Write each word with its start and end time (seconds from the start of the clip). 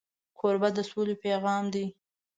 کوربه 0.39 0.69
د 0.75 0.77
سولې 0.89 1.15
پیغام 1.23 1.63
دی. 1.73 1.85